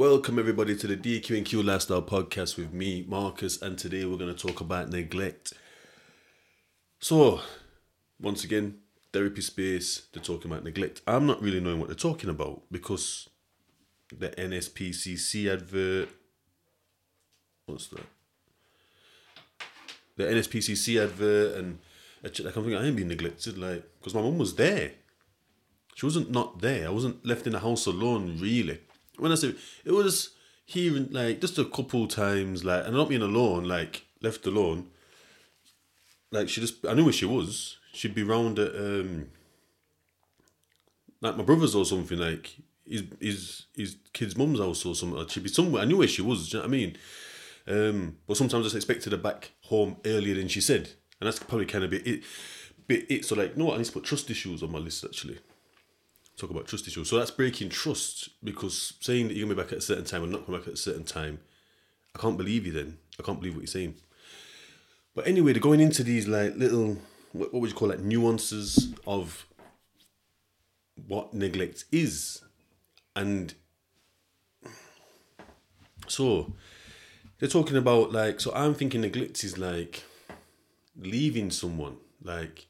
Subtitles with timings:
[0.00, 4.16] Welcome everybody to the DQ and Q Lifestyle Podcast with me, Marcus, and today we're
[4.16, 5.52] going to talk about neglect.
[7.00, 7.42] So,
[8.18, 8.78] once again,
[9.12, 10.06] therapy space.
[10.10, 11.02] They're talking about neglect.
[11.06, 13.28] I'm not really knowing what they're talking about because
[14.10, 16.08] the NSPCC advert.
[17.66, 18.06] What's that?
[20.16, 21.78] The NSPCC advert and
[22.22, 24.92] like I'm thinking I ain't being neglected, like because my mum was there.
[25.94, 26.86] She wasn't not there.
[26.86, 28.80] I wasn't left in the house alone, really.
[29.20, 30.30] When I say it was
[30.64, 34.88] hearing like just a couple times, like and not being alone, like left alone.
[36.30, 37.78] Like she just, I knew where she was.
[37.92, 39.28] She'd be round at um,
[41.20, 42.18] like my brother's or something.
[42.18, 42.56] Like
[42.86, 45.26] his his his kid's mum's house or something.
[45.28, 45.82] She'd be somewhere.
[45.82, 46.48] I knew where she was.
[46.48, 46.96] Do you know what I mean?
[47.66, 51.38] Um, but sometimes I just expected her back home earlier than she said, and that's
[51.40, 52.22] probably kind of bit it.
[52.86, 53.24] Bit it.
[53.24, 53.72] So like, know?
[53.72, 55.38] I need to put trust issues on my list actually
[56.40, 57.08] talk about trust issues.
[57.08, 60.22] So that's breaking trust because saying that you're gonna be back at a certain time
[60.22, 61.40] and not come back at a certain time,
[62.14, 62.72] I can't believe you.
[62.72, 63.94] Then I can't believe what you're saying.
[65.14, 66.98] But anyway, they're going into these like little
[67.32, 69.46] what, what would you call like nuances of
[71.06, 72.42] what neglect is,
[73.16, 73.54] and
[76.06, 76.52] so
[77.38, 80.04] they're talking about like so I'm thinking neglect is like
[80.96, 82.66] leaving someone like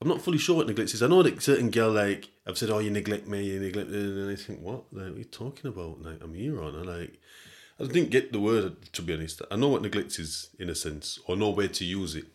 [0.00, 1.02] I'm not fully sure what neglect is.
[1.02, 3.98] I know that certain girl like I've said, "Oh, you neglect me, you neglect," me.
[3.98, 4.84] and I think, "What?
[4.92, 6.02] Like, what are you talking about?
[6.02, 7.20] Like, I'm here on." I like,
[7.80, 9.42] I didn't get the word to be honest.
[9.50, 12.26] I know what neglect is in a sense, or know where to use it.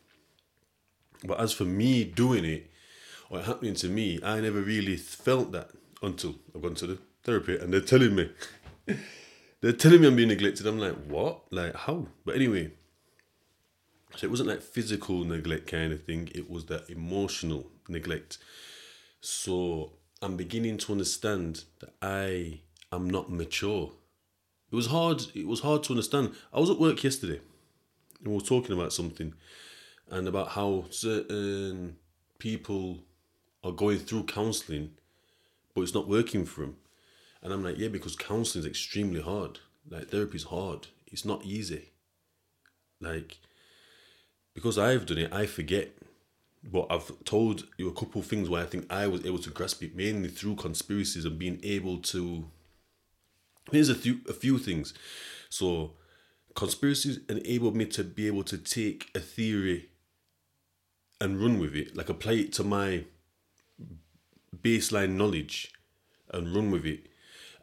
[1.24, 2.70] But as for me doing it,
[3.30, 5.70] or it happening to me, I never really felt that
[6.02, 8.30] until I've gone to the therapy and they're telling me,
[9.62, 10.68] they're telling me I'm being neglected.
[10.68, 11.42] I'm like, what?
[11.52, 12.08] Like how?
[12.26, 12.72] But anyway,
[14.16, 18.38] so it wasn't that physical neglect kind of thing, it was that emotional neglect.
[19.22, 23.92] So I'm beginning to understand that I am not mature.
[24.72, 26.34] It was hard, it was hard to understand.
[26.54, 27.40] I was at work yesterday
[28.20, 29.34] and we were talking about something
[30.10, 31.98] and about how certain
[32.40, 33.04] people
[33.64, 34.92] are going through counseling
[35.74, 36.78] but it's not working for them.
[37.42, 39.60] And I'm like, yeah, because counseling is extremely hard.
[39.90, 40.88] Like therapy is hard.
[41.08, 41.92] It's not easy.
[43.02, 43.38] Like
[44.54, 45.90] because I've done it, I forget.
[46.64, 49.50] But I've told you a couple of things where I think I was able to
[49.50, 52.50] grasp it mainly through conspiracies and being able to.
[53.72, 54.94] Here's a few a few things.
[55.50, 55.94] So,
[56.56, 59.90] conspiracies enabled me to be able to take a theory
[61.20, 63.06] and run with it, like apply it to my
[64.56, 65.74] baseline knowledge
[66.32, 67.08] and run with it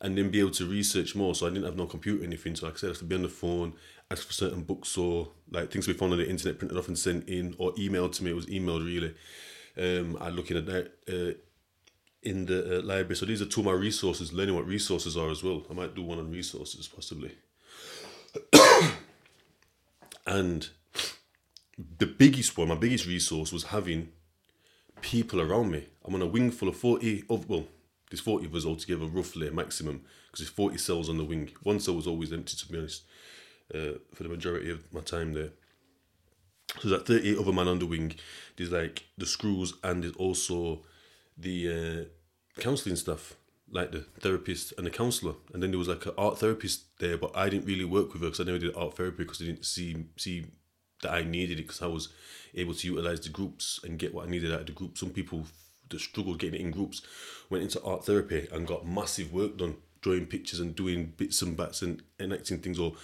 [0.00, 1.34] and then be able to research more.
[1.34, 2.56] So I didn't have no computer or anything.
[2.56, 3.74] So like I said, I had to be on the phone,
[4.10, 6.98] ask for certain books or like things we found on the internet printed off and
[6.98, 8.30] sent in or emailed to me.
[8.30, 9.14] It was emailed really.
[9.76, 11.34] Um, I looking at that uh,
[12.22, 13.16] in the uh, library.
[13.16, 14.32] So these are two of my resources.
[14.32, 15.64] Learning what resources are as well.
[15.70, 17.32] I might do one on resources possibly.
[20.26, 20.68] and
[21.98, 24.12] the biggest one, my biggest resource was having
[25.02, 25.86] people around me.
[26.04, 27.66] I'm on a wing full of forty of well
[28.10, 31.50] there's 40 of us altogether, roughly, a maximum, because there's 40 cells on the wing.
[31.62, 33.04] One cell was always empty, to be honest,
[33.74, 35.50] uh, for the majority of my time there.
[36.80, 38.14] So there's like 38 other man on the wing.
[38.56, 40.82] There's like the screws, and there's also
[41.38, 42.08] the
[42.58, 43.36] uh, counselling stuff,
[43.70, 45.34] like the therapist and the counsellor.
[45.54, 48.22] And then there was like an art therapist there, but I didn't really work with
[48.22, 50.46] her because I never did art therapy because I didn't see see
[51.02, 52.08] that I needed it because I was
[52.54, 54.98] able to utilize the groups and get what I needed out of the group.
[54.98, 55.46] Some people
[55.90, 57.02] that struggled getting it in groups
[57.48, 61.56] went into art therapy and got massive work done, drawing pictures and doing bits and
[61.56, 62.94] bats and enacting things, or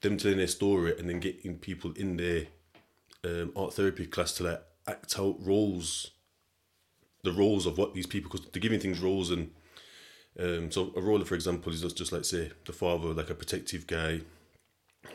[0.00, 2.46] them telling their story and then getting people in their
[3.24, 6.12] um, art therapy class to like act out roles,
[7.22, 9.50] the roles of what these people, because they're giving things roles and.
[10.40, 13.34] Um, so a role, for example, is just, just like say the father, like a
[13.34, 14.20] protective guy,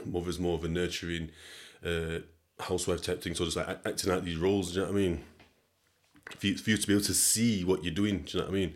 [0.06, 1.30] mother's more of a nurturing,
[1.86, 2.20] uh,
[2.60, 3.34] housewife type thing.
[3.34, 4.76] So just like acting out these roles.
[4.76, 5.24] You know what I mean?
[6.32, 8.20] For you, for you to be able to see what you're doing.
[8.20, 8.74] Do you know what I mean?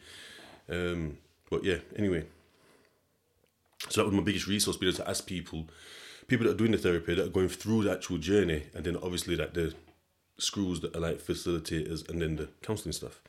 [0.69, 1.17] Um,
[1.49, 2.25] but yeah, anyway.
[3.89, 5.67] So that was my biggest resource, being able to ask people,
[6.27, 8.97] people that are doing the therapy, that are going through the actual journey, and then
[8.97, 9.73] obviously like the
[10.37, 13.21] schools that are like facilitators, and then the counselling stuff.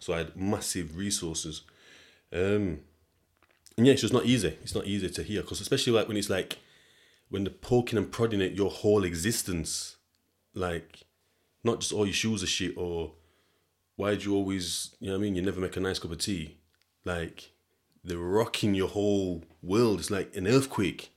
[0.00, 1.62] So I had massive resources.
[2.32, 2.80] Um,
[3.76, 4.58] and yeah, it's just not easy.
[4.62, 6.58] It's not easy to hear because especially like when it's like
[7.30, 9.96] when they're poking and prodding at your whole existence,
[10.54, 11.00] like
[11.64, 13.12] not just all your shoes are shit or
[13.96, 15.34] why do you always, you know what I mean?
[15.36, 16.58] You never make a nice cup of tea.
[17.04, 17.52] Like,
[18.04, 20.00] they're rocking your whole world.
[20.00, 21.14] It's like an earthquake.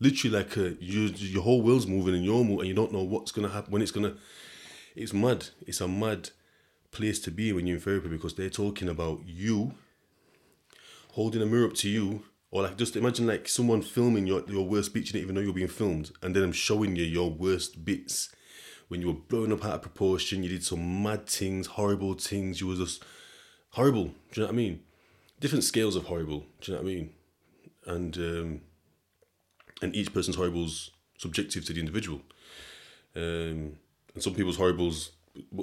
[0.00, 3.32] Literally, like a, you, your whole world's moving and you're and you don't know what's
[3.32, 4.18] going to happen, when it's going to.
[4.94, 5.46] It's mad.
[5.66, 6.30] It's a mad
[6.90, 9.74] place to be when you're in therapy because they're talking about you
[11.12, 14.66] holding a mirror up to you, or like just imagine like someone filming your your
[14.66, 17.30] worst speech, you didn't even know you're being filmed, and then I'm showing you your
[17.30, 18.34] worst bits
[18.92, 20.42] when you were blown up out of proportion.
[20.42, 22.60] You did some mad things, horrible things.
[22.60, 23.02] You were just
[23.70, 24.04] horrible.
[24.04, 24.80] Do you know what I mean?
[25.40, 26.44] Different scales of horrible.
[26.60, 27.10] Do you know what I mean?
[27.86, 28.60] And um,
[29.80, 32.20] and each person's horribles subjective to the individual.
[33.16, 33.78] Um,
[34.12, 35.12] and some people's horribles,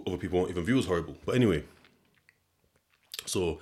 [0.08, 1.16] other people won't even view as horrible.
[1.24, 1.64] But anyway,
[3.28, 3.60] so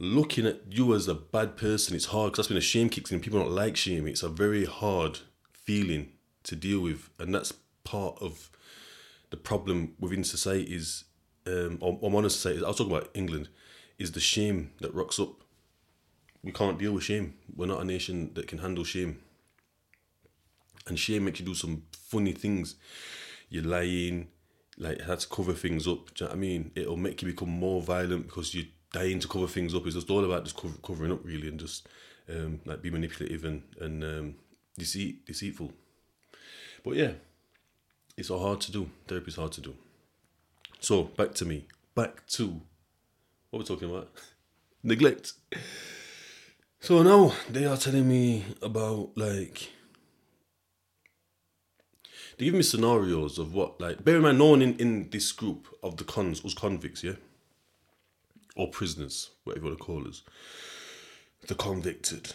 [0.00, 3.12] looking at you as a bad person, it's hard because that's when a shame kicks
[3.12, 3.20] in.
[3.20, 4.08] People don't like shame.
[4.08, 5.20] It's a very hard
[5.52, 6.08] feeling
[6.42, 7.52] to deal with, and that's
[7.84, 8.50] part of
[9.30, 11.04] the problem within societies,
[11.46, 12.62] um, or, or modern societies.
[12.62, 13.48] I was talking about England,
[13.98, 15.30] is the shame that rocks up.
[16.42, 17.34] We can't deal with shame.
[17.54, 19.20] We're not a nation that can handle shame.
[20.86, 22.76] And shame makes you do some funny things.
[23.48, 24.28] You're lying,
[24.78, 26.14] like to cover things up.
[26.14, 26.70] Do you know what I mean?
[26.74, 29.84] It'll make you become more violent because you're dying to cover things up.
[29.86, 31.88] It's just all about just cover, covering up really and just
[32.28, 34.34] um, like be manipulative and and um,
[34.78, 35.72] deceit deceitful.
[36.84, 37.12] But yeah,
[38.16, 38.90] it's all hard to do.
[39.06, 39.74] Therapy is hard to do.
[40.80, 41.66] So back to me.
[41.94, 42.60] Back to
[43.50, 44.10] what we're talking about.
[44.82, 45.32] Neglect.
[46.80, 49.70] So now they are telling me about like
[52.38, 55.32] they give me scenarios of what like bear in mind no one in, in this
[55.32, 57.14] group of the cons was convicts, yeah?
[58.54, 60.22] Or prisoners, whatever you want to call us.
[61.46, 62.34] The convicted.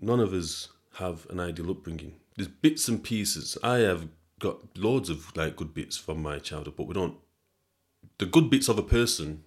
[0.00, 2.14] None of us have an ideal upbringing.
[2.36, 3.58] There's bits and pieces.
[3.62, 4.08] I have
[4.42, 7.16] got loads of like good bits from my childhood, but we don't
[8.18, 9.44] the good bits of a person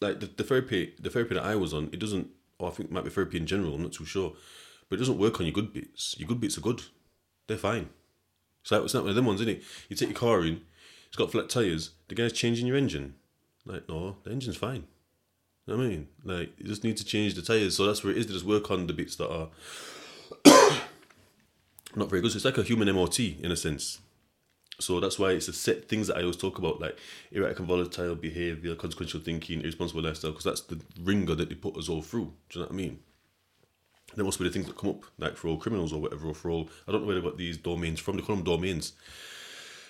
[0.00, 2.28] like the, the therapy the therapy that I was on, it doesn't
[2.58, 4.34] or I think it might be therapy in general, I'm not too sure.
[4.88, 6.16] But it doesn't work on your good bits.
[6.18, 6.82] Your good bits are good.
[7.46, 7.90] They're fine.
[8.62, 9.62] So it's not one of them ones, isn't it?
[9.88, 10.62] You take your car in,
[11.06, 11.90] it's got flat tires.
[12.08, 13.14] The guy's changing your engine.
[13.64, 14.84] Like, no, the engine's fine.
[15.66, 16.08] You know I mean?
[16.24, 17.76] Like, you just need to change the tires.
[17.76, 18.26] So that's where it is.
[18.26, 19.48] They just work on the bits that are
[21.96, 22.32] not very good.
[22.32, 24.00] So it's like a human MOT in a sense.
[24.80, 26.96] So that's why it's a set things that I always talk about, like
[27.32, 31.76] erratic and volatile behavior, consequential thinking, irresponsible lifestyle, because that's the ringer that they put
[31.76, 32.32] us all through.
[32.48, 32.98] Do you know what I mean?
[34.16, 36.34] There must be the things that come up, like for all criminals or whatever, or
[36.34, 36.70] for all.
[36.88, 38.16] I don't know where they got these domains from.
[38.16, 38.94] They call them domains.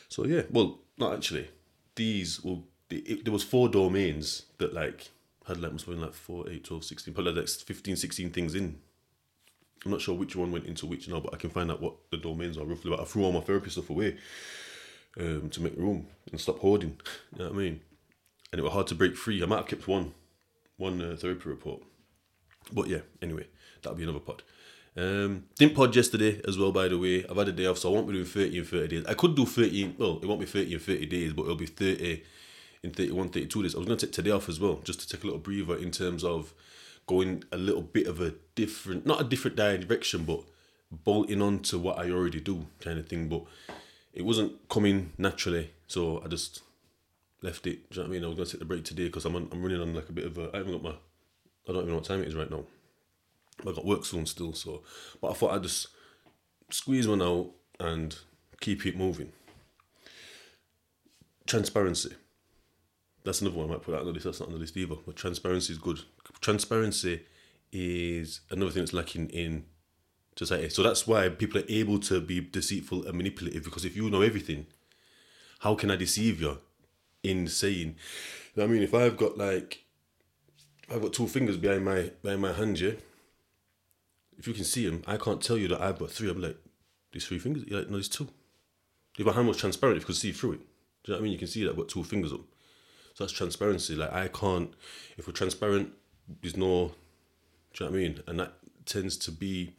[0.08, 1.48] So yeah, well, not actually.
[1.94, 5.10] These well, it, there was four domains that like
[5.46, 8.54] had like must have been like 4, 8, 12, 16, probably like 15, 16 things
[8.54, 8.78] in.
[9.84, 11.94] I'm not sure which one went into which now, but I can find out what
[12.10, 12.90] the domains are roughly.
[12.90, 14.18] But I threw all my therapy stuff away
[15.18, 17.00] um, to make room and stop hoarding.
[17.32, 17.80] You know what I mean?
[18.52, 19.42] And it was hard to break free.
[19.42, 20.14] I might have kept one,
[20.76, 21.82] one uh, therapy report.
[22.72, 23.46] But yeah, anyway,
[23.82, 24.42] that'll be another pod.
[24.96, 27.24] Um, didn't pod yesterday as well, by the way.
[27.28, 29.06] I've had a day off, so I won't be doing 30 in 30 days.
[29.06, 31.66] I could do 30, well, it won't be 30 in 30 days, but it'll be
[31.66, 32.22] 30
[32.82, 33.74] in 31, 32 days.
[33.74, 35.76] I was going to take today off as well, just to take a little breather
[35.76, 36.54] in terms of
[37.06, 40.42] going a little bit of a different, not a different direction, but
[40.90, 43.28] bolting on to what I already do kind of thing.
[43.28, 43.44] But
[44.12, 46.62] it wasn't coming naturally, so I just
[47.42, 47.90] left it.
[47.90, 48.24] Do you know what I mean?
[48.24, 50.08] I was going to take the break today because I'm on, I'm running on like
[50.08, 50.50] a bit of a.
[50.52, 50.90] I haven't got my.
[50.90, 52.64] I don't even know what time it is right now.
[53.60, 54.82] I got work soon still, so.
[55.20, 55.88] But I thought I'd just
[56.70, 58.16] squeeze one out and
[58.60, 59.32] keep it moving.
[61.46, 62.14] Transparency.
[63.24, 64.24] That's another one I might put out on the list.
[64.24, 64.94] That's not on the list either.
[64.94, 66.00] But transparency is good.
[66.40, 67.22] Transparency
[67.72, 69.64] is another thing that's lacking in
[70.36, 70.70] society.
[70.70, 74.22] So that's why people are able to be deceitful and manipulative because if you know
[74.22, 74.66] everything,
[75.60, 76.58] how can I deceive you
[77.22, 77.96] in saying,
[78.54, 79.84] you know I mean, if I've got like,
[80.90, 82.92] I've got two fingers behind my behind my hand, yeah.
[84.38, 86.30] If you can see them, I can't tell you that I've got three.
[86.30, 86.56] I'm like,
[87.12, 87.64] these three fingers.
[87.66, 88.28] You're like, no, there's two.
[89.18, 90.60] If my hand was transparent, if you could see through it.
[91.04, 91.32] Do you know what I mean?
[91.32, 92.40] You can see that I've got two fingers up.
[93.14, 93.94] So that's transparency.
[93.94, 94.72] Like I can't.
[95.18, 95.92] If we're transparent,
[96.40, 96.92] there's no.
[97.74, 98.22] Do you know what I mean?
[98.26, 98.54] And that
[98.86, 99.74] tends to be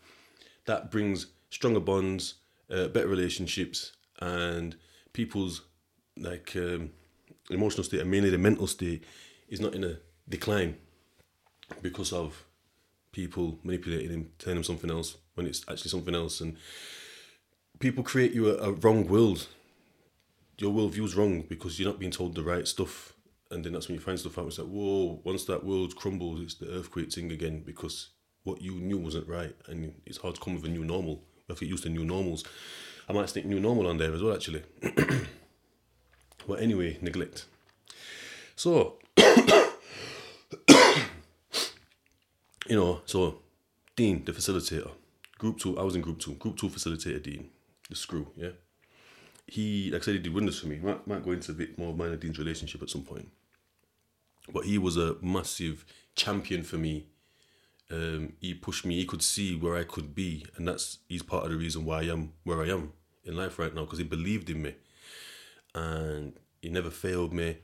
[0.71, 2.35] that brings stronger bonds,
[2.69, 4.77] uh, better relationships, and
[5.11, 5.63] people's
[6.17, 6.91] like um,
[7.49, 9.03] emotional state and mainly the mental state
[9.49, 9.97] is not in a
[10.29, 10.77] decline
[11.81, 12.45] because of
[13.11, 16.55] people manipulating him, telling him something else when it's actually something else, and
[17.79, 19.47] people create you a, a wrong world.
[20.57, 23.13] Your worldview's wrong because you're not being told the right stuff,
[23.49, 24.47] and then that's when you find stuff out.
[24.47, 25.19] It's like, whoa!
[25.25, 28.11] Once that world crumbles, it's the earthquake thing again because
[28.43, 31.15] what you knew wasn't right, and it's hard to come with a new normal.
[31.37, 32.43] You have to get used to new normals.
[33.07, 34.63] I might stick new normal on there as well, actually.
[36.47, 37.45] but anyway, neglect.
[38.55, 39.25] So, you
[42.69, 43.39] know, so
[43.95, 44.91] Dean, the facilitator,
[45.37, 45.77] group two.
[45.77, 46.33] I was in group two.
[46.35, 47.49] Group two facilitator, Dean,
[47.89, 48.27] the screw.
[48.35, 48.51] Yeah,
[49.45, 50.79] he like I said, he did wonders for me.
[50.79, 53.29] Might might go into a bit more of mine and Dean's relationship at some point.
[54.51, 57.05] But he was a massive champion for me
[57.91, 58.95] Um, he pushed me.
[58.95, 62.01] He could see where I could be, and that's he's part of the reason why
[62.01, 62.93] I am where I am
[63.25, 64.75] in life right now because he believed in me,
[65.75, 67.57] and he never failed me.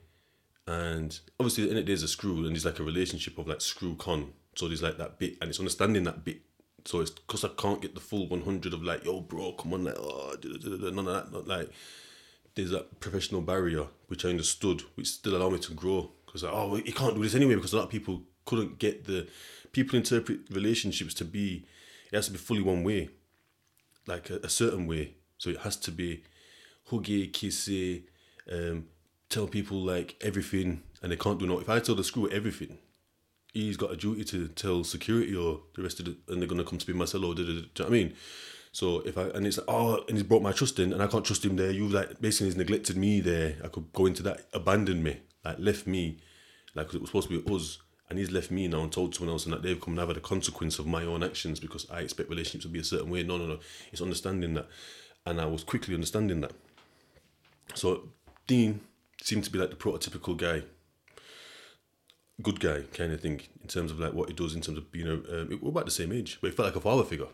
[0.67, 3.47] And obviously, the end of the day a screw, and it's like a relationship of
[3.47, 4.33] like screw con.
[4.55, 6.41] So there's like that bit, and it's understanding that bit.
[6.83, 9.83] So it's because I can't get the full 100 of like, yo, bro, come on,
[9.83, 11.31] like, oh, none of that.
[11.31, 11.69] Not like,
[12.55, 16.11] there's that professional barrier which I understood, which still allowed me to grow.
[16.25, 19.05] Because like, oh, you can't do this anyway because a lot of people couldn't get
[19.05, 19.27] the
[19.71, 21.67] people interpret relationships to be
[22.11, 23.09] it has to be fully one way,
[24.07, 25.15] like a, a certain way.
[25.37, 26.23] So it has to be
[26.89, 28.03] huggy, kissy,
[28.51, 28.85] um,
[29.29, 31.59] tell people like everything, and they can't do no.
[31.59, 32.77] If I tell the screw everything,
[33.53, 36.63] he's got a duty to tell security or the rest of the, and they're gonna
[36.63, 38.13] come to be my cell or do you know what I mean?
[38.71, 41.07] So if I and it's like oh and he's brought my trust in and I
[41.07, 41.71] can't trust him there.
[41.71, 43.55] You like basically he's neglected me there.
[43.63, 46.19] I could go into that, abandoned me, like left me,
[46.75, 49.33] like it was supposed to be us, and he's left me now and told someone
[49.33, 51.99] else and that they've come and have the consequence of my own actions because I
[51.99, 53.23] expect relationships to be a certain way.
[53.23, 53.59] No, no, no.
[53.91, 54.67] It's understanding that,
[55.25, 56.53] and I was quickly understanding that.
[57.75, 58.09] So
[58.47, 58.79] Dean
[59.21, 60.63] seemed to be like the prototypical guy.
[62.41, 64.91] Good guy kind of thing in terms of like what he does in terms of
[64.91, 67.27] being a um, we're about the same age but he felt like a father figure.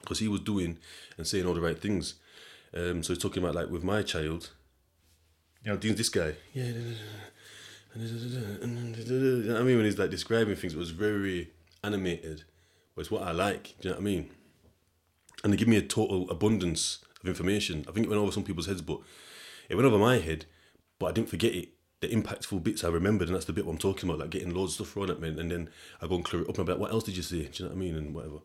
[0.00, 0.78] Because he was doing
[1.16, 2.14] and saying all the right things.
[2.74, 4.50] Um, so he's talking about like with my child.
[5.64, 6.34] You know Dean's this guy.
[6.52, 6.96] Yeah you know
[7.96, 11.50] I mean when he's like describing things it was very
[11.82, 12.44] animated
[12.94, 14.30] but it's what I like do you know what I mean
[15.42, 18.44] and they give me a total abundance of information I think it went over some
[18.44, 19.00] people's heads but
[19.68, 20.46] it went over my head
[20.98, 23.78] but I didn't forget it the impactful bits I remembered, and that's the bit I'm
[23.78, 26.24] talking about, like getting loads of stuff thrown at me, and then I go and
[26.24, 27.44] clear it up and I'm like, what else did you see?
[27.44, 27.96] Do you know what I mean?
[27.96, 28.38] And whatever.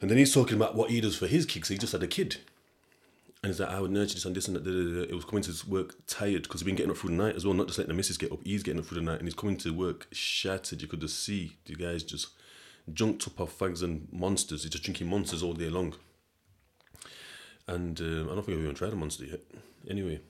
[0.00, 1.68] And then he's talking about what he does for his kids.
[1.68, 2.38] He just had a kid.
[3.42, 5.08] And he's like, I would nurture this and this and that.
[5.10, 7.44] It was coming to work tired because he's been getting up through the night as
[7.44, 8.38] well, not just letting the missus get up.
[8.44, 10.80] He's getting up through the night and he's coming to work shattered.
[10.80, 12.28] You could just see the guys just
[12.92, 14.62] junked up off fags and monsters.
[14.62, 15.94] He's just drinking monsters all day long.
[17.66, 19.40] And um, I don't think I've even tried a monster yet.
[19.90, 20.20] Anyway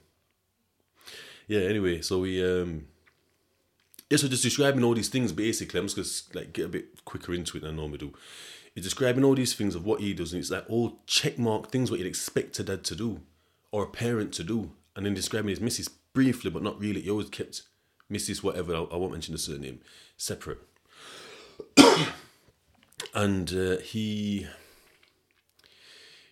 [1.47, 2.87] yeah, anyway, so we um
[4.09, 5.79] yeah, so just describing all these things basically.
[5.79, 8.13] I'm just gonna like get a bit quicker into it than I normally do.
[8.73, 11.91] He's describing all these things of what he does, and it's like all checkmark things
[11.91, 13.21] what you'd expect a dad to do
[13.71, 17.01] or a parent to do, and then describing his missus briefly, but not really.
[17.01, 17.63] He always kept
[18.11, 18.43] Mrs.
[18.43, 19.79] whatever I, won't mention the surname
[20.17, 20.59] separate.
[23.13, 24.47] and uh, he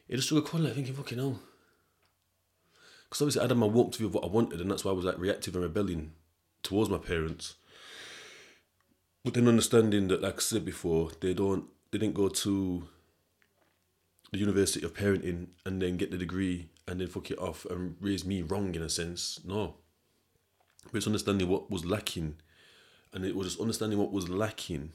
[0.08, 0.68] he just took a call.
[0.68, 1.40] I think fucking hell
[3.12, 4.96] because obviously I had my warped view of what I wanted, and that's why I
[4.96, 6.14] was like reactive and rebelling
[6.64, 7.56] towards my parents.
[9.26, 12.88] But then understanding that, like I said before, they don't, didn't go to
[14.32, 17.96] the University of Parenting and then get the degree and then fuck it off and
[18.00, 19.40] raise me wrong in a sense.
[19.46, 19.76] No,
[20.86, 22.36] but it's understanding what was lacking,
[23.14, 24.94] and it was just understanding what was lacking,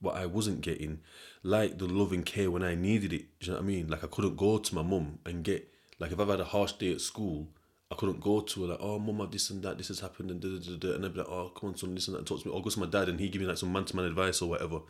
[0.00, 1.00] what I wasn't getting,
[1.42, 3.26] like the love and care when I needed it.
[3.40, 3.88] Do you know what I mean?
[3.88, 6.72] Like I couldn't go to my mum and get like if I've had a harsh
[6.72, 7.48] day at school,
[7.90, 10.40] I couldn't go to her like, oh mama, this and that, this has happened and
[10.40, 12.40] da da da da and I'd be like, oh come on son, that and talk
[12.42, 12.54] to me.
[12.54, 14.40] Or go to my dad and he give me like some man to man advice
[14.40, 14.80] or whatever.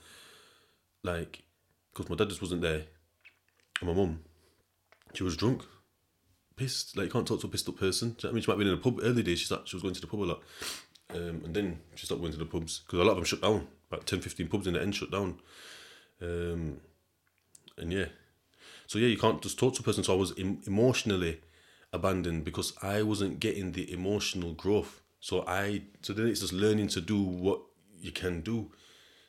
[1.02, 1.42] Like,
[1.92, 2.84] because my dad just wasn't there.
[3.80, 4.20] And my mum,
[5.14, 5.62] she was drunk.
[6.56, 6.96] Pissed.
[6.96, 8.16] Like you can't talk to a pissed up person.
[8.18, 8.42] You know I mean?
[8.42, 10.00] She might have been in a pub early days, she started, she was going to
[10.00, 10.42] the pub a lot.
[11.14, 13.42] Um, and then she stopped going to the pubs because a lot of them shut
[13.42, 13.68] down.
[13.90, 15.40] About 10, 15 pubs in the end shut down.
[16.20, 16.80] Um,
[17.78, 18.06] and yeah,
[18.88, 20.02] so yeah, you can't just talk to a person.
[20.02, 21.40] So I was em- emotionally
[21.92, 25.02] abandoned because I wasn't getting the emotional growth.
[25.20, 27.60] So I so then it's just learning to do what
[27.98, 28.72] you can do.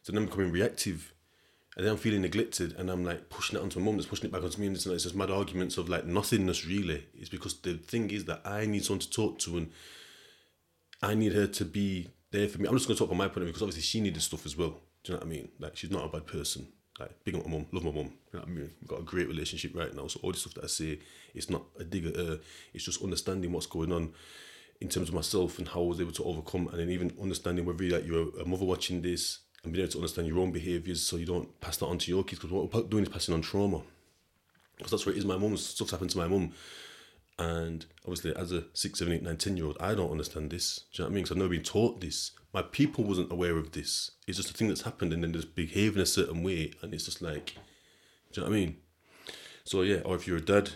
[0.01, 1.13] So then I'm becoming reactive.
[1.77, 4.25] And then I'm feeling neglected and I'm like pushing it onto my mum, that's pushing
[4.25, 7.05] it back onto me and it's, like it's just mad arguments of like nothingness really.
[7.13, 9.71] It's because the thing is that I need someone to talk to and
[11.01, 12.67] I need her to be there for me.
[12.67, 14.57] I'm just gonna talk from my point of view because obviously she needed stuff as
[14.57, 14.81] well.
[15.03, 15.49] Do you know what I mean?
[15.59, 16.67] Like she's not a bad person.
[16.99, 18.13] Like big up my mum, love my mum.
[18.33, 18.69] You know what I mean?
[18.81, 20.07] We've got a great relationship right now.
[20.07, 20.99] So all the stuff that I say,
[21.33, 22.39] it's not a dig at her.
[22.73, 24.11] It's just understanding what's going on
[24.81, 27.65] in terms of myself and how I was able to overcome, and then even understanding
[27.65, 31.01] whether like you're a mother watching this and being able to understand your own behaviours,
[31.01, 32.39] so you don't pass that on to your kids.
[32.39, 33.81] Because what we're doing is passing on trauma.
[34.77, 35.25] Because that's what it is.
[35.25, 36.53] My mum's stuff's happened to my mum.
[37.37, 40.81] And obviously, as a six, seven, eight, nine, ten year old, I don't understand this.
[40.93, 41.23] Do you know what I mean?
[41.23, 44.11] Because I've never been taught this my people wasn't aware of this.
[44.27, 46.93] It's just a thing that's happened and then just behave in a certain way and
[46.93, 47.55] it's just like
[48.31, 48.77] do you know what I mean?
[49.63, 50.71] So yeah, or if you're a dad,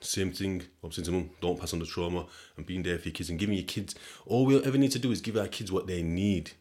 [0.00, 0.62] same thing.
[0.82, 3.30] I'm saying to mum, don't pass on the trauma and being there for your kids
[3.30, 3.94] and giving your kids
[4.26, 6.52] all we ever need to do is give our kids what they need.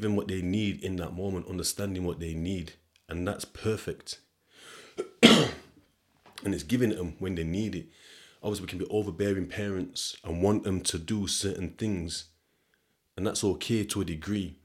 [0.00, 2.72] Them what they need in that moment, understanding what they need.
[3.08, 4.20] And that's perfect.
[5.22, 5.50] and
[6.44, 7.86] it's giving them when they need it.
[8.42, 12.26] Obviously, we can be overbearing parents and want them to do certain things
[13.16, 14.56] and that's okay to a degree.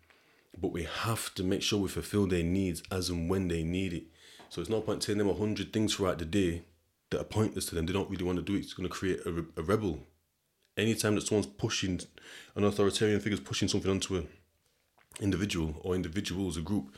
[0.59, 3.93] but we have to make sure we fulfill their needs as and when they need
[3.93, 4.05] it.
[4.49, 6.63] So it's no point telling them a hundred things throughout the day
[7.11, 7.85] that are pointless to them.
[7.85, 8.61] They don't really want to do it.
[8.61, 9.99] It's going to create a, a rebel.
[10.75, 11.99] Anytime that someone's pushing,
[12.55, 14.27] an authoritarian figure's pushing something onto an
[15.19, 16.95] individual or individuals, a group,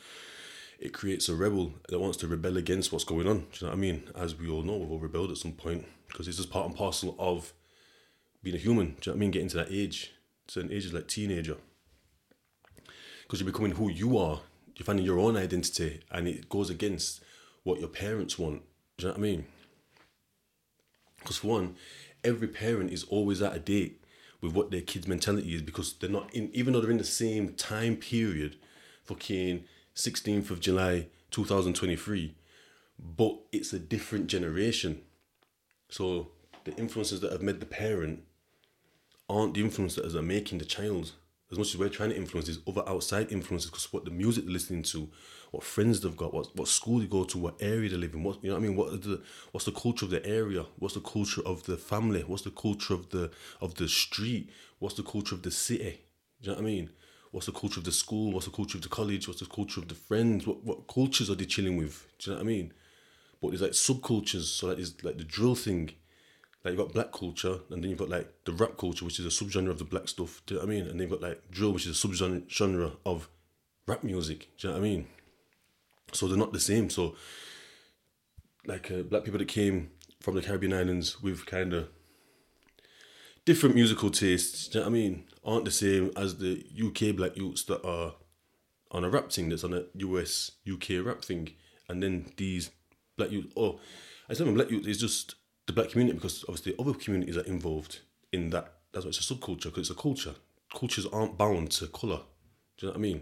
[0.79, 3.39] it creates a rebel that wants to rebel against what's going on.
[3.39, 4.03] Do you know what I mean?
[4.15, 6.75] As we all know, we've all rebelled at some point because this is part and
[6.75, 7.53] parcel of
[8.41, 8.87] being a human.
[8.87, 9.31] Do you know what I mean?
[9.31, 10.13] Getting to that age,
[10.47, 11.57] certain ages like teenager,
[13.23, 14.41] because you're becoming who you are.
[14.75, 17.21] You're finding your own identity, and it goes against
[17.63, 18.61] what your parents want.
[18.97, 19.45] Do you know what I mean?
[21.19, 21.75] Because for one,
[22.23, 23.98] every parent is always at a date
[24.41, 27.03] with what their kid's mentality is because they're not in, even though they're in the
[27.03, 28.55] same time period,
[29.03, 29.65] fucking
[29.95, 32.35] 16th of July 2023,
[32.97, 35.01] but it's a different generation.
[35.89, 36.29] So
[36.63, 38.23] the influences that have made the parent
[39.29, 41.13] aren't the influences that are making the child.
[41.51, 44.45] As much as we're trying to influence these other outside influences, because what the music
[44.45, 45.09] they're listening to,
[45.51, 48.23] what friends they've got, what what school they go to, what area they live in,
[48.23, 50.93] what you know what I mean, what the what's the culture of the area, what's
[50.93, 55.03] the culture of the family, what's the culture of the of the street, what's the
[55.03, 56.01] culture of the city.
[56.41, 56.89] Do you know what I mean?
[57.31, 58.31] What's the culture of the school?
[58.31, 59.27] What's the culture of the college?
[59.27, 60.47] What's the culture of the friends?
[60.47, 62.07] What what cultures are they chilling with?
[62.19, 62.73] Do you know what I mean?
[63.41, 65.91] But there's like subcultures, so like like the drill thing.
[66.63, 69.25] Like you've got black culture, and then you've got like the rap culture, which is
[69.25, 70.41] a subgenre of the black stuff.
[70.45, 70.87] Do you know what I mean?
[70.89, 73.29] And then you've got like drill, which is a subgenre of
[73.87, 74.49] rap music.
[74.57, 75.07] Do you know what I mean?
[76.13, 76.89] So they're not the same.
[76.89, 77.15] So
[78.65, 81.89] like uh, black people that came from the Caribbean islands with kind of
[83.45, 84.73] different musical tastes.
[84.73, 85.23] You know what I mean?
[85.43, 88.15] Aren't the same as the UK black youths that are
[88.91, 91.53] on a rap thing that's on a US UK rap thing,
[91.87, 92.71] and then these
[93.17, 93.51] black youth.
[93.55, 93.79] Oh,
[94.29, 95.35] I say black youth is just
[95.67, 97.99] the black community because obviously other communities are involved
[98.31, 98.73] in that.
[98.91, 100.35] That's why it's a subculture because it's a culture.
[100.73, 102.21] Cultures aren't bound to color.
[102.77, 103.21] Do you know what I mean?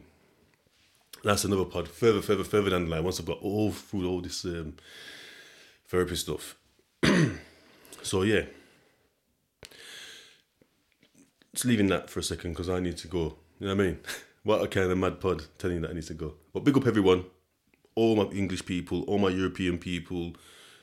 [1.24, 1.88] That's another pod.
[1.88, 3.04] Further, further, further down the line.
[3.04, 4.76] Once I've got all through all this um,
[5.88, 6.56] therapy stuff.
[8.04, 8.44] so yeah,
[11.54, 13.36] just leaving that for a second because I need to go.
[13.60, 14.00] You know what I mean?
[14.44, 16.36] what a kind of mad pod telling you that I need to go.
[16.54, 17.26] But big up everyone,
[17.96, 20.34] all my English people, all my European people,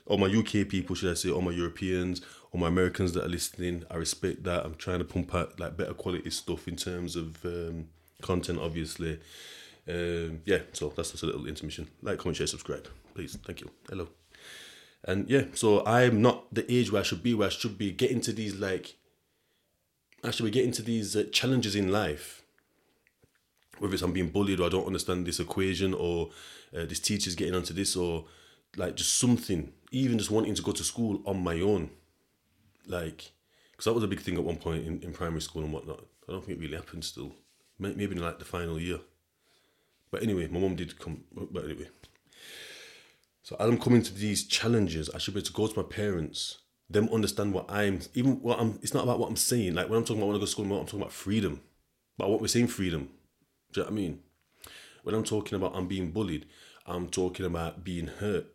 [0.06, 3.28] all my UK people, should I say, all my Europeans, all my Americans that are
[3.28, 3.84] listening.
[3.90, 4.64] I respect that.
[4.64, 7.88] I'm trying to pump out like better quality stuff in terms of um,
[8.20, 9.20] content, obviously.
[9.88, 11.88] Um, yeah, so that's just a little intermission.
[12.02, 13.36] Like, comment, share, subscribe, please.
[13.44, 13.70] Thank you.
[13.88, 14.08] Hello.
[15.04, 17.92] And yeah, so I'm not the age where I should be, where I should be
[17.92, 18.96] getting to these like,
[20.24, 22.42] actually, we get into these uh, challenges in life.
[23.78, 26.30] Whether it's I'm being bullied or I don't understand this equation or
[26.74, 28.24] uh, this teacher's getting onto this or
[28.76, 31.90] like just something, even just wanting to go to school on my own.
[32.86, 33.32] Like,
[33.72, 36.04] because that was a big thing at one point in, in primary school and whatnot.
[36.28, 37.32] I don't think it really happened still.
[37.78, 39.00] Maybe in like the final year.
[40.14, 41.24] But anyway, my mom did come.
[41.34, 41.88] But anyway,
[43.42, 45.82] so as I'm coming to these challenges, I should be able to go to my
[45.82, 47.98] parents, them understand what I'm.
[48.14, 48.78] Even what I'm.
[48.80, 49.74] It's not about what I'm saying.
[49.74, 51.62] Like when I'm talking about when I go to school, I'm talking about freedom.
[52.16, 53.08] But what we're saying, freedom.
[53.72, 54.20] Do you know what I mean?
[55.02, 56.46] When I'm talking about I'm being bullied,
[56.86, 58.46] I'm talking about being hurt.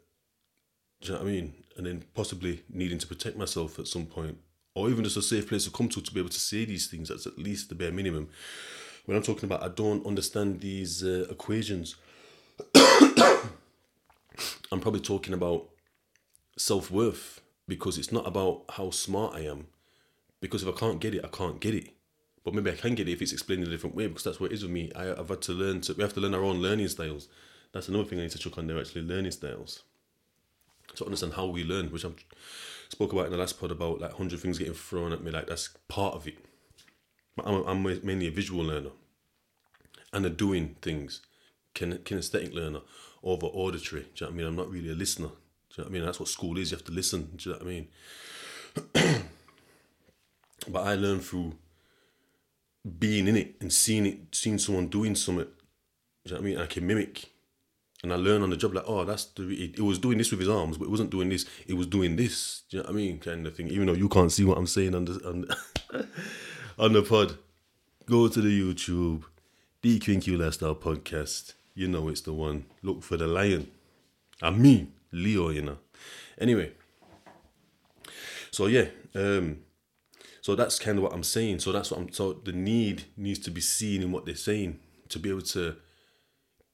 [1.02, 1.54] Do you know what I mean?
[1.76, 4.38] And then possibly needing to protect myself at some point,
[4.76, 6.88] or even just a safe place to come to to be able to say these
[6.88, 7.10] things.
[7.10, 8.30] That's at least the bare minimum
[9.10, 11.96] when I'm talking about I don't understand these uh, equations,
[12.76, 13.50] I'm
[14.80, 15.68] probably talking about
[16.58, 19.66] self worth because it's not about how smart I am.
[20.42, 21.90] Because if I can't get it, I can't get it.
[22.46, 24.40] But maybe I can get it if it's explained in a different way because that's
[24.40, 24.92] what it is with me.
[24.96, 27.30] I, have had to learn to, we have to learn our own learning styles.
[27.72, 29.82] That's another thing I need to check on there actually, learning styles.
[30.98, 32.10] To understand how we learn, which I
[32.90, 35.48] spoke about in the last pod about like 100 things getting thrown at me, like
[35.48, 36.38] that's part of it.
[37.44, 38.92] I'm, I'm mainly a visual learner
[40.12, 41.22] and a doing things,
[41.76, 42.82] kinesthetic learner
[43.24, 44.04] over auditory.
[44.04, 44.48] Do you know what I mean?
[44.48, 45.28] I'm not really a listener.
[45.28, 46.06] Do you know what I mean?
[46.06, 46.72] That's what school is.
[46.72, 47.30] You have to listen.
[47.36, 49.24] Do you know what I mean?
[50.68, 51.54] but I learned through
[52.98, 55.46] being in it and seeing it, seeing someone doing something.
[55.46, 55.52] Do
[56.26, 56.58] you know what I mean?
[56.60, 57.32] I can mimic.
[58.02, 59.44] And I learn on the job, like, oh, that's the.
[59.44, 61.46] It, it, was doing this with his arms, but it wasn't doing this.
[61.68, 62.64] It was doing this.
[62.70, 63.20] Do you know what I mean?
[63.20, 63.68] Kind of thing.
[63.68, 65.46] Even though you can't see what I'm saying on the on,
[66.80, 67.38] on the pod,
[68.06, 69.24] go to the YouTube,
[69.84, 71.54] DQNQ Lifestyle Podcast.
[71.76, 72.66] You know it's the one.
[72.82, 73.70] Look for the lion.
[74.42, 75.78] And me, Leo, you know.
[76.40, 76.72] Anyway.
[78.52, 79.60] So yeah, um,
[80.42, 81.60] so that's kind of what I'm saying.
[81.60, 84.80] So that's what I'm so the need needs to be seen in what they're saying
[85.10, 85.76] to be able to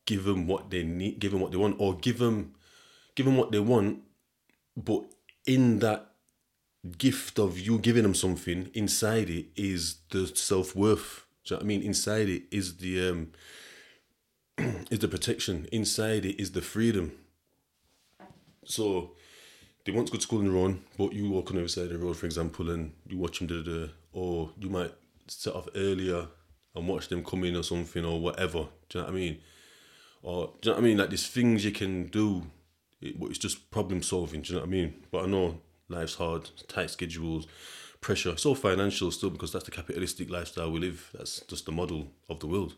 [0.05, 2.53] give them what they need, give them what they want, or give them
[3.15, 4.01] give them what they want,
[4.77, 5.03] but
[5.47, 6.11] in that
[6.97, 11.25] gift of you giving them something, inside it is the self worth.
[11.45, 11.81] You know I mean?
[11.81, 13.31] Inside it is the um
[14.89, 15.67] is the protection.
[15.71, 17.11] Inside it is the freedom.
[18.65, 19.11] So
[19.85, 21.67] they want to go to school on their own, but you walk on the other
[21.67, 24.91] side of the road, for example, and you watch them do the, or you might
[25.27, 26.27] set off earlier
[26.75, 28.67] and watch them come in or something or whatever.
[28.89, 29.37] Do you know what I mean?
[30.23, 30.97] Or do you know what I mean?
[30.97, 32.47] Like there's things you can do,
[33.19, 34.41] but it's just problem solving.
[34.41, 34.93] Do you know what I mean?
[35.11, 37.47] But I know life's hard, tight schedules,
[38.01, 38.31] pressure.
[38.31, 41.09] It's all financial still because that's the capitalistic lifestyle we live.
[41.13, 42.75] That's just the model of the world.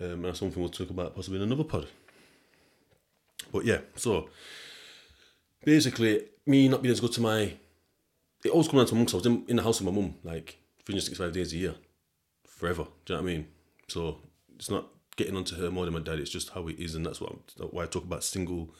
[0.00, 1.86] Um, and that's something we'll talk about possibly in another pod.
[3.52, 4.28] But yeah, so
[5.64, 7.54] basically, me not being able to go to my.
[8.44, 10.00] It always comes down to mum because I was in, in the house with my
[10.00, 11.74] mum like 365 days a year,
[12.46, 12.86] forever.
[13.04, 13.48] Do you know what I mean?
[13.88, 14.18] So
[14.56, 16.20] it's not getting onto her more than my dad.
[16.20, 18.74] It's just how it is, and that's what I'm, why I talk about single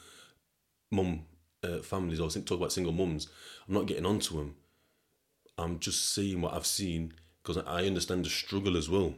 [0.91, 1.25] mum
[1.63, 3.27] uh, families or talk about single mums.
[3.67, 4.55] I'm not getting onto them.
[5.57, 9.15] I'm just saying what I've seen because I understand the struggle as well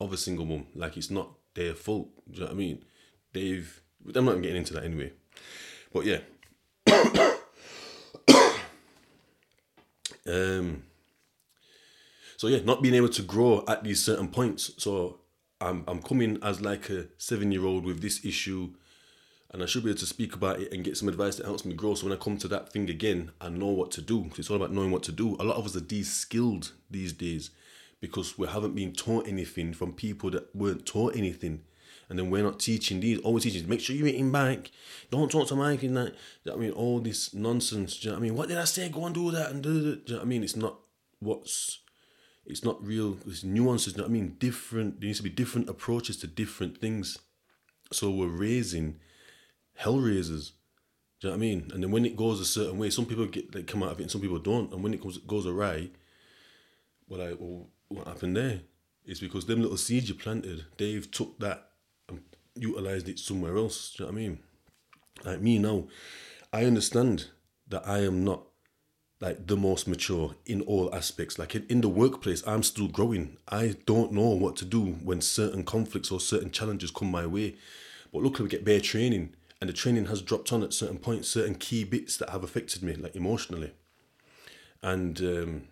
[0.00, 0.66] of a single mum.
[0.74, 2.08] Like it's not their fault.
[2.30, 2.84] Do you know what I mean?
[3.32, 3.82] They've.
[4.14, 5.12] I'm not getting into that anyway.
[5.92, 6.20] But yeah.
[10.26, 10.84] um.
[12.36, 14.72] So yeah, not being able to grow at these certain points.
[14.78, 15.20] So
[15.60, 18.70] I'm I'm coming as like a seven year old with this issue,
[19.50, 21.64] and I should be able to speak about it and get some advice that helps
[21.64, 21.94] me grow.
[21.94, 24.30] So when I come to that thing again, I know what to do.
[24.36, 25.36] It's all about knowing what to do.
[25.40, 27.50] A lot of us are de-skilled these days
[28.00, 31.62] because we haven't been taught anything from people that weren't taught anything.
[32.08, 34.70] And then we're not teaching these, always teaching, make sure you're eating back.
[35.10, 36.14] Don't talk to Mike in that.
[36.50, 37.98] I mean, all this nonsense.
[37.98, 38.36] Do you know what I mean?
[38.36, 38.88] What did I say?
[38.88, 40.06] Go and do that and do that.
[40.06, 40.42] Do you know what I mean?
[40.42, 40.76] It's not
[41.18, 41.80] what's,
[42.46, 43.18] it's not real.
[43.26, 43.94] It's nuances.
[43.94, 44.36] You know I mean?
[44.38, 47.18] Different, there needs to be different approaches to different things.
[47.92, 48.98] So we're raising
[49.80, 50.52] hell raisers.
[51.20, 51.70] Do you know what I mean?
[51.72, 53.98] And then when it goes a certain way, some people get they come out of
[53.98, 54.72] it and some people don't.
[54.72, 55.88] And when it goes goes awry,
[57.08, 58.60] well, well what happened there
[59.06, 61.70] is because them little seeds you planted, they've took that
[62.08, 62.20] and
[62.54, 63.94] utilized it somewhere else.
[63.96, 64.38] Do you know what I mean?
[65.24, 65.88] Like me now,
[66.52, 67.28] I understand
[67.68, 68.42] that I am not
[69.18, 71.38] like the most mature in all aspects.
[71.38, 73.38] Like in, in the workplace, I'm still growing.
[73.48, 77.56] I don't know what to do when certain conflicts or certain challenges come my way.
[78.12, 81.28] But luckily, we get bare training, and the training has dropped on at certain points,
[81.28, 83.72] certain key bits that have affected me, like emotionally.
[84.82, 85.62] And um,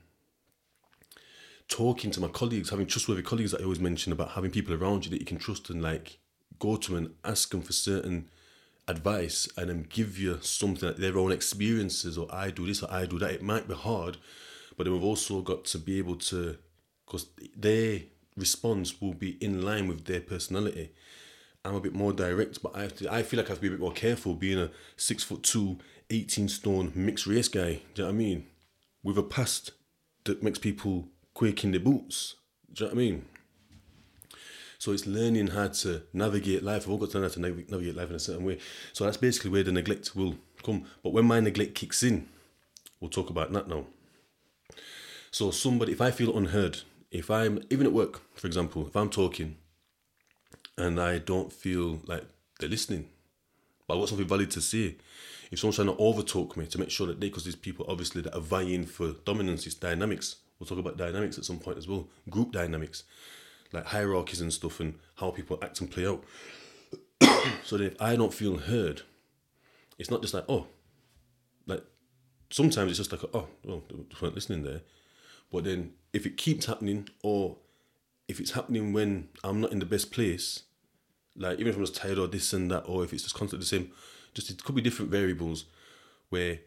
[1.69, 5.05] talking to my colleagues, having trustworthy colleagues that I always mention about having people around
[5.05, 6.19] you that you can trust and like
[6.59, 8.29] go to and ask them for certain
[8.89, 12.93] advice and then give you something like their own experiences or I do this or
[12.93, 13.31] I do that.
[13.31, 14.17] It might be hard,
[14.77, 16.57] but then we've also got to be able to,
[17.07, 18.01] because their
[18.37, 20.91] response will be in line with their personality.
[21.65, 23.63] I'm a bit more direct, but I have to, I feel like I have to
[23.63, 25.79] be a bit more careful being a six foot two,
[26.11, 27.81] 18 stone mixed race guy.
[27.95, 28.47] Do you know what I mean?
[29.03, 29.73] With a past
[30.25, 32.37] that makes people quake in their boots.
[32.73, 33.25] Do you know what I mean?
[34.79, 36.85] So it's learning how to navigate life.
[36.85, 38.59] I've all got to learn how to navigate life in a certain way.
[38.93, 40.85] So that's basically where the neglect will come.
[41.03, 42.29] But when my neglect kicks in,
[43.01, 43.87] we'll talk about that now.
[45.33, 49.11] So somebody, if I feel unheard, if I'm even at work, for example, if I'm
[49.11, 49.57] talking
[50.79, 52.25] and I don't feel like
[52.59, 53.09] they're listening,
[53.87, 54.97] but I've got something valid to say,
[55.51, 58.23] if someone's trying to overtalk me to make sure that they, because these people obviously
[58.23, 60.37] that are vying for dominance, it's dynamics.
[60.59, 63.05] We'll talk about dynamics at some point as well, group dynamics,
[63.73, 66.25] like hierarchies and stuff, and how people act and play out.
[67.65, 69.03] so that if I don't feel heard,
[69.99, 70.67] it's not just like oh,
[71.67, 71.83] like
[72.51, 74.83] sometimes it's just like oh, well, they weren't listening there.
[75.51, 77.57] But then if it keeps happening, or
[78.29, 80.65] if it's happening when I'm not in the best place,
[81.37, 83.65] like even if I'm just tired or this and that, or if it's just constantly
[83.65, 83.93] the same,
[84.35, 85.65] just it could be different variables
[86.31, 86.61] where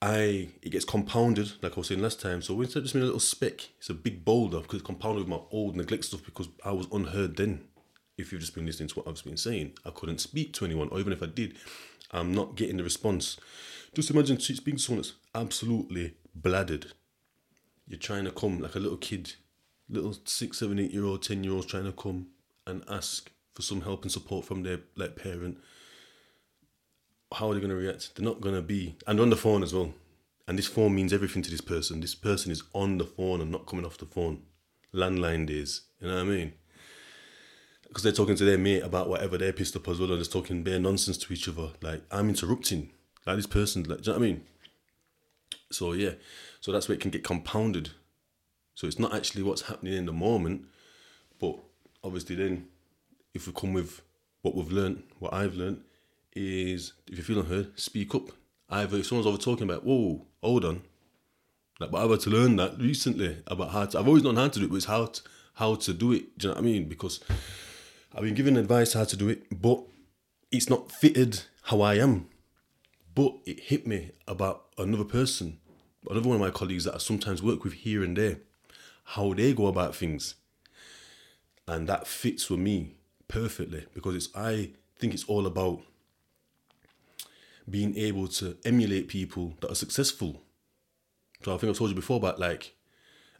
[0.00, 2.42] I it gets compounded, like I was saying last time.
[2.42, 5.20] So instead of just being a little speck, it's a big boulder because it's compounded
[5.20, 7.64] with my old neglect stuff because I was unheard then.
[8.18, 10.88] If you've just been listening to what I've been saying, I couldn't speak to anyone,
[10.90, 11.56] or even if I did,
[12.10, 13.38] I'm not getting the response.
[13.94, 16.92] Just imagine speaking to someone that's absolutely bladdered.
[17.86, 19.34] You're trying to come like a little kid,
[19.88, 22.28] little six, seven, eight year old, ten year olds trying to come
[22.66, 25.58] and ask for some help and support from their like parent
[27.34, 28.14] how are they going to react?
[28.14, 29.94] They're not going to be, and on the phone as well.
[30.46, 32.00] And this phone means everything to this person.
[32.00, 34.42] This person is on the phone and not coming off the phone.
[34.92, 36.52] Landline days, you know what I mean?
[37.88, 40.32] Because they're talking to their mate about whatever they're pissed up as well, and just
[40.32, 41.70] talking bare nonsense to each other.
[41.80, 42.90] Like I'm interrupting,
[43.26, 44.42] like this person, like, do you know what I mean?
[45.70, 46.12] So yeah,
[46.60, 47.90] so that's where it can get compounded.
[48.74, 50.66] So it's not actually what's happening in the moment,
[51.40, 51.56] but
[52.04, 52.66] obviously then,
[53.34, 54.02] if we come with
[54.42, 55.82] what we've learned, what I've learned,
[56.34, 58.30] is if you're feeling heard, speak up.
[58.68, 60.82] Either if someone's over talking about, whoa, hold on.
[61.78, 63.98] Like, but I've had to learn that recently about how to.
[63.98, 65.22] I've always known how to do it, but it's how to,
[65.54, 66.38] how to do it.
[66.38, 66.88] Do you know what I mean?
[66.88, 67.20] Because
[68.14, 69.82] I've been given advice how to do it, but
[70.50, 72.28] it's not fitted how I am.
[73.14, 75.58] But it hit me about another person,
[76.08, 78.38] another one of my colleagues that I sometimes work with here and there,
[79.04, 80.36] how they go about things.
[81.68, 82.96] And that fits with me
[83.32, 85.80] perfectly because it's I think it's all about
[87.68, 90.42] being able to emulate people that are successful.
[91.42, 92.74] So I think I've told you before about like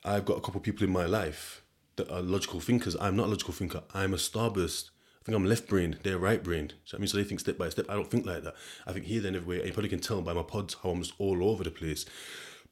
[0.04, 1.62] I've got a couple of people in my life
[1.96, 2.96] that are logical thinkers.
[3.00, 3.82] I'm not a logical thinker.
[3.92, 4.90] I'm a starburst.
[5.20, 5.98] I think I'm left brained.
[6.02, 6.74] They're right brained.
[6.84, 7.86] So I mean, so they think step by step.
[7.88, 8.54] I don't think like that.
[8.86, 9.58] I think here, then, everywhere.
[9.58, 12.06] And you probably can tell by my pods how I'm just all over the place.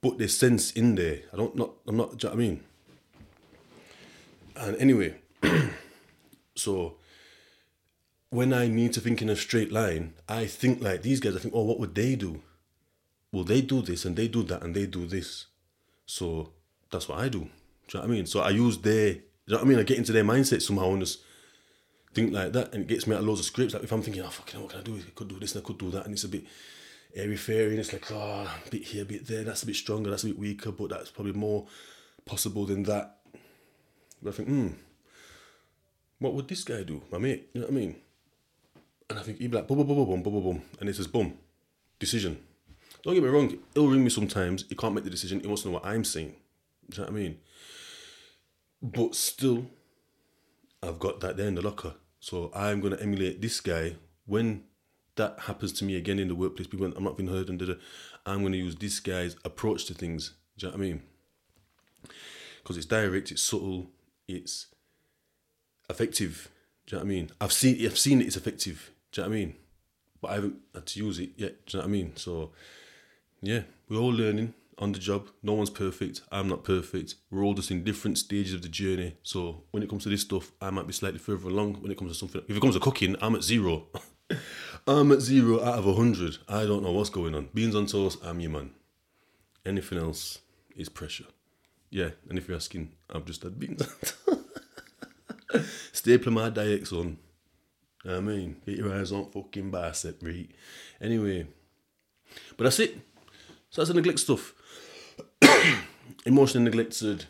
[0.00, 1.20] But there's sense in there.
[1.32, 1.72] I don't not.
[1.86, 2.16] I'm not.
[2.16, 2.60] Do you know what I mean?
[4.56, 5.14] And anyway,
[6.56, 6.96] so
[8.30, 11.36] when I need to think in a straight line, I think like these guys.
[11.36, 12.40] I think, oh, what would they do?
[13.32, 15.46] Well, they do this and they do that and they do this.
[16.06, 16.52] So
[16.90, 17.40] that's what I do.
[17.40, 17.50] Do you
[17.94, 18.26] know what I mean?
[18.26, 19.14] So I use their.
[19.14, 19.78] Do you know what I mean?
[19.78, 21.20] I get into their mindset somehow and just
[22.14, 23.74] think like that, and it gets me out of loads of scripts.
[23.74, 24.96] Like if I'm thinking, oh fucking, what can I do?
[24.96, 26.44] I could do this and I could do that, and it's a bit
[27.14, 29.42] airy fairy, and it's like, oh, a bit here, a bit there.
[29.42, 30.10] That's a bit stronger.
[30.10, 31.66] That's a bit weaker, but that's probably more
[32.24, 33.16] possible than that.
[34.22, 34.68] But I think, hmm,
[36.18, 37.48] what would this guy do, my mate?
[37.52, 37.96] You know what I mean?
[39.10, 40.94] And I think he'd be like, boom, boom, boom, boom, boom, boom, boom, and it
[40.94, 41.34] says, boom,
[41.98, 42.38] decision.
[43.02, 44.64] Don't get me wrong, he'll ring me sometimes.
[44.68, 45.40] He can't make the decision.
[45.40, 46.34] He wants to know what I'm saying.
[46.88, 47.38] Do you know what I mean?
[48.80, 49.66] But still,
[50.82, 51.94] I've got that there in the locker.
[52.20, 53.96] So I'm going to emulate this guy
[54.26, 54.64] when
[55.16, 56.68] that happens to me again in the workplace.
[56.68, 57.60] People, I'm not being heard and
[58.26, 60.34] I'm going to use this guy's approach to things.
[60.56, 61.02] Do you know what I mean?
[62.62, 63.90] Because it's direct, it's subtle,
[64.28, 64.66] it's
[65.88, 66.48] effective.
[66.86, 67.30] Do you know what I mean?
[67.40, 68.92] I've seen, I've seen it, it's effective.
[69.12, 69.54] Do you know what I mean?
[70.20, 71.66] But I haven't had to use it yet.
[71.66, 72.16] Do you know what I mean?
[72.16, 72.50] So,
[73.40, 75.28] yeah, we're all learning on the job.
[75.42, 76.22] No one's perfect.
[76.32, 77.16] I'm not perfect.
[77.30, 79.16] We're all just in different stages of the journey.
[79.22, 81.74] So when it comes to this stuff, I might be slightly further along.
[81.74, 83.86] When it comes to something, if it comes to cooking, I'm at zero.
[84.86, 86.38] I'm at zero out of a hundred.
[86.48, 87.48] I don't know what's going on.
[87.52, 88.70] Beans on toast, I'm your man.
[89.66, 90.38] Anything else
[90.74, 91.26] is pressure.
[91.90, 93.82] Yeah, and if you're asking, I've just had beans.
[95.92, 97.18] Staple my diet, son.
[98.08, 100.48] I mean, get your eyes on fucking bicep, right?
[101.00, 101.46] Anyway,
[102.56, 102.94] but that's it.
[103.70, 104.54] So that's the neglect stuff.
[106.26, 107.26] emotionally neglected.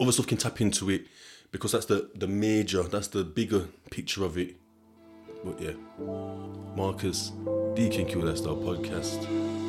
[0.00, 1.06] Other stuff can tap into it
[1.52, 4.56] because that's the the major, that's the bigger picture of it.
[5.44, 5.72] But yeah,
[6.76, 7.30] Marcus,
[7.74, 9.61] DQNQ Lifestyle Podcast.